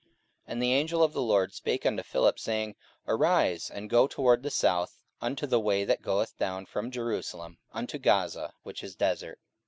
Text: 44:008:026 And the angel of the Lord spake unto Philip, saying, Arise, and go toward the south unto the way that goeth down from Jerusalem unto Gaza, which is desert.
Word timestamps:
44:008:026 0.01 0.09
And 0.53 0.63
the 0.63 0.73
angel 0.73 1.03
of 1.03 1.13
the 1.13 1.21
Lord 1.21 1.53
spake 1.53 1.85
unto 1.85 2.01
Philip, 2.01 2.39
saying, 2.39 2.75
Arise, 3.07 3.69
and 3.69 3.87
go 3.87 4.07
toward 4.07 4.41
the 4.41 4.49
south 4.49 5.03
unto 5.21 5.45
the 5.45 5.59
way 5.59 5.85
that 5.85 6.01
goeth 6.01 6.35
down 6.39 6.65
from 6.65 6.89
Jerusalem 6.89 7.59
unto 7.71 7.99
Gaza, 7.99 8.53
which 8.63 8.83
is 8.83 8.95
desert. 8.95 9.39